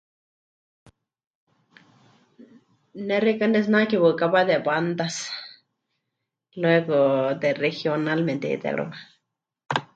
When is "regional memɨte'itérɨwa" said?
7.65-8.95